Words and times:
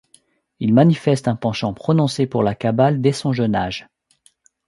Il 0.59 0.73
manifeste 0.73 1.27
un 1.27 1.35
penchant 1.35 1.75
prononcé 1.75 2.25
pour 2.25 2.41
la 2.41 2.55
Kabbale 2.55 3.01
dès 3.01 3.11
son 3.11 3.33
jeûne 3.33 3.53
âge. 3.53 3.87